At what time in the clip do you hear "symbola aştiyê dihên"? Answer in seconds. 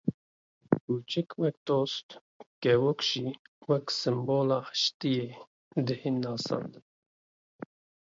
3.99-6.15